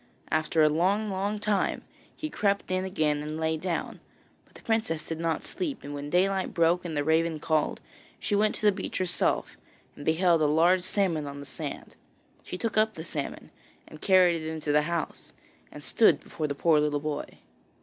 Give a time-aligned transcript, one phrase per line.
[0.31, 1.83] After a long, long time
[2.15, 3.99] he crept in again and lay down,
[4.45, 7.79] but the princess did not sleep; and when daylight broke and the raven called,
[8.19, 9.57] she went to the beach herself,
[9.95, 11.95] and beheld a large salmon on the sand.
[12.43, 13.51] She took up the salmon,
[13.87, 15.33] and carried it into the house,
[15.71, 17.37] and stood before the poor little boy.